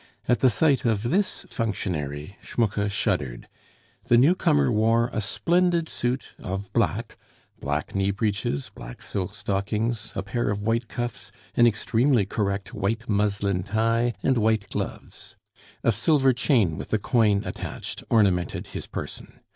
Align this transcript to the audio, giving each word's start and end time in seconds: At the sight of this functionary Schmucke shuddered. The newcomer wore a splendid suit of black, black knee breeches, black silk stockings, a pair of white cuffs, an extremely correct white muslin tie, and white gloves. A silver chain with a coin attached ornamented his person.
At 0.27 0.39
the 0.39 0.49
sight 0.49 0.83
of 0.83 1.03
this 1.11 1.45
functionary 1.47 2.35
Schmucke 2.41 2.89
shuddered. 2.89 3.47
The 4.05 4.17
newcomer 4.17 4.71
wore 4.71 5.11
a 5.13 5.21
splendid 5.21 5.87
suit 5.87 6.29
of 6.39 6.73
black, 6.73 7.17
black 7.59 7.93
knee 7.93 8.09
breeches, 8.09 8.71
black 8.73 9.03
silk 9.03 9.35
stockings, 9.35 10.11
a 10.15 10.23
pair 10.23 10.49
of 10.49 10.57
white 10.63 10.87
cuffs, 10.87 11.31
an 11.55 11.67
extremely 11.67 12.25
correct 12.25 12.73
white 12.73 13.07
muslin 13.07 13.61
tie, 13.61 14.15
and 14.23 14.39
white 14.39 14.67
gloves. 14.71 15.35
A 15.83 15.91
silver 15.91 16.33
chain 16.33 16.77
with 16.79 16.91
a 16.93 16.97
coin 16.97 17.43
attached 17.45 18.03
ornamented 18.09 18.65
his 18.69 18.87
person. 18.87 19.39